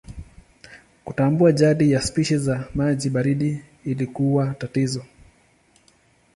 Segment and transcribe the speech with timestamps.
[1.05, 5.05] Kutambua jadi ya spishi za maji baridi ilikuwa tatizo.